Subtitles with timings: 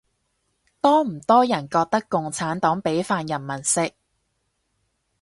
[0.81, 3.93] 多唔多人覺得共產黨畀飯人民食